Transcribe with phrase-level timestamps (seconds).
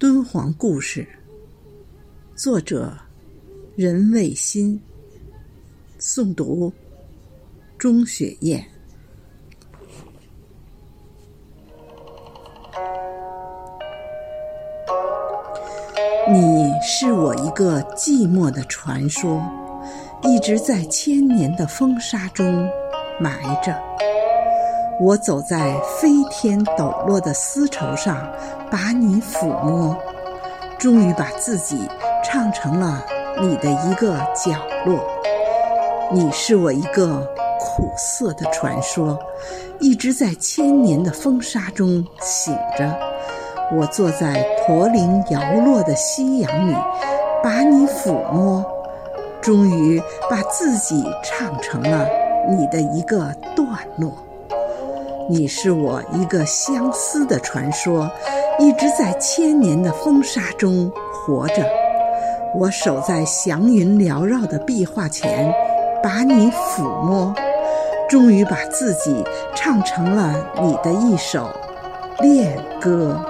[0.00, 1.06] 敦煌故事，
[2.34, 2.90] 作者
[3.76, 4.80] 任卫新，
[5.98, 6.72] 诵读
[7.76, 8.64] 钟雪燕。
[16.32, 19.38] 你是我一个寂寞的传说，
[20.22, 22.66] 一直在千年的风沙中
[23.20, 23.78] 埋着。
[25.00, 28.18] 我走在飞天抖落的丝绸上，
[28.70, 29.96] 把你抚摸，
[30.78, 31.88] 终于把自己
[32.22, 33.02] 唱成了
[33.40, 34.52] 你的一个角
[34.84, 35.00] 落。
[36.12, 37.26] 你是我一个
[37.58, 39.18] 苦涩的传说，
[39.78, 42.94] 一直在千年的风沙中醒着。
[43.72, 46.76] 我坐在驼铃摇落的夕阳里，
[47.42, 48.62] 把你抚摸，
[49.40, 52.06] 终于把自己唱成了
[52.50, 54.12] 你的一个段落。
[55.28, 58.10] 你是我一个相思的传说，
[58.58, 61.64] 一直在千年的风沙中活着。
[62.54, 65.52] 我守在祥云缭绕的壁画前，
[66.02, 67.32] 把你抚摸，
[68.08, 71.48] 终于把自己唱成了你的一首
[72.20, 73.24] 恋歌。